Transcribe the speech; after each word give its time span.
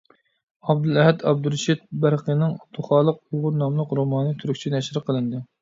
ئابدۇلئەھەد 0.73 1.25
ئابدۇرېشىت 1.31 1.83
بەرقىنىڭ 2.05 2.55
«ئابدۇخالىق 2.57 3.21
ئۇيغۇر» 3.21 3.57
ناملىق 3.61 3.97
رومانى 4.01 4.37
تۈركچە 4.43 4.77
نەشر 4.79 5.03
قىلىندى. 5.07 5.45